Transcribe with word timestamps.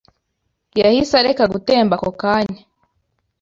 yahise 0.79 1.13
areka 1.21 1.43
gutemba 1.53 1.93
ako 1.97 2.09
kanya 2.21 2.61